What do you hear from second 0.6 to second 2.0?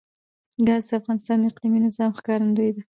ګاز د افغانستان د اقلیمي